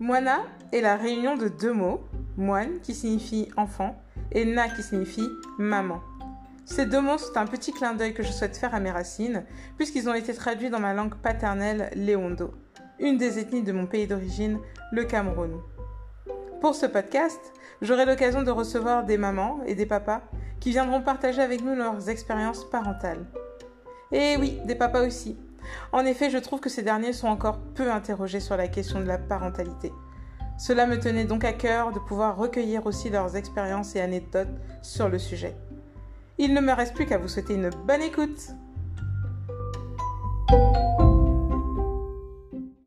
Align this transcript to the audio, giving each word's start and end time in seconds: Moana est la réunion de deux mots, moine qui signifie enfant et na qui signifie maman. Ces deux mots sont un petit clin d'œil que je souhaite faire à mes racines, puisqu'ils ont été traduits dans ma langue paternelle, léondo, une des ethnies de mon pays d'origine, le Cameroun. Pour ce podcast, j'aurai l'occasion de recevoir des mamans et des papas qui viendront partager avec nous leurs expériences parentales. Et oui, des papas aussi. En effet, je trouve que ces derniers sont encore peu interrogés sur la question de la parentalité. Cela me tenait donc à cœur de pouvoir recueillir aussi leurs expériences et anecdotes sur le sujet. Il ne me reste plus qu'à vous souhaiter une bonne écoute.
Moana 0.00 0.44
est 0.72 0.80
la 0.80 0.94
réunion 0.94 1.36
de 1.36 1.48
deux 1.48 1.72
mots, 1.72 2.04
moine 2.36 2.78
qui 2.82 2.94
signifie 2.94 3.48
enfant 3.56 4.00
et 4.30 4.44
na 4.44 4.68
qui 4.68 4.84
signifie 4.84 5.28
maman. 5.58 6.00
Ces 6.66 6.86
deux 6.86 7.00
mots 7.00 7.18
sont 7.18 7.36
un 7.36 7.46
petit 7.46 7.72
clin 7.72 7.94
d'œil 7.94 8.14
que 8.14 8.22
je 8.22 8.30
souhaite 8.30 8.56
faire 8.56 8.76
à 8.76 8.80
mes 8.80 8.92
racines, 8.92 9.44
puisqu'ils 9.76 10.08
ont 10.08 10.14
été 10.14 10.32
traduits 10.34 10.70
dans 10.70 10.78
ma 10.78 10.94
langue 10.94 11.16
paternelle, 11.16 11.90
léondo, 11.96 12.54
une 13.00 13.16
des 13.16 13.40
ethnies 13.40 13.64
de 13.64 13.72
mon 13.72 13.86
pays 13.86 14.06
d'origine, 14.06 14.60
le 14.92 15.02
Cameroun. 15.02 15.58
Pour 16.60 16.76
ce 16.76 16.86
podcast, 16.86 17.40
j'aurai 17.82 18.06
l'occasion 18.06 18.44
de 18.44 18.52
recevoir 18.52 19.04
des 19.04 19.18
mamans 19.18 19.58
et 19.66 19.74
des 19.74 19.86
papas 19.86 20.22
qui 20.60 20.70
viendront 20.70 21.02
partager 21.02 21.42
avec 21.42 21.64
nous 21.64 21.74
leurs 21.74 22.08
expériences 22.08 22.70
parentales. 22.70 23.26
Et 24.12 24.36
oui, 24.38 24.60
des 24.64 24.76
papas 24.76 25.04
aussi. 25.04 25.36
En 25.92 26.04
effet, 26.04 26.30
je 26.30 26.38
trouve 26.38 26.60
que 26.60 26.68
ces 26.68 26.82
derniers 26.82 27.12
sont 27.12 27.28
encore 27.28 27.58
peu 27.74 27.90
interrogés 27.90 28.40
sur 28.40 28.56
la 28.56 28.68
question 28.68 29.00
de 29.00 29.06
la 29.06 29.18
parentalité. 29.18 29.92
Cela 30.58 30.86
me 30.86 30.98
tenait 30.98 31.24
donc 31.24 31.44
à 31.44 31.52
cœur 31.52 31.92
de 31.92 31.98
pouvoir 32.00 32.36
recueillir 32.36 32.86
aussi 32.86 33.10
leurs 33.10 33.36
expériences 33.36 33.94
et 33.94 34.00
anecdotes 34.00 34.48
sur 34.82 35.08
le 35.08 35.18
sujet. 35.18 35.56
Il 36.36 36.52
ne 36.52 36.60
me 36.60 36.72
reste 36.72 36.94
plus 36.94 37.06
qu'à 37.06 37.18
vous 37.18 37.28
souhaiter 37.28 37.54
une 37.54 37.70
bonne 37.86 38.02
écoute. 38.02 38.50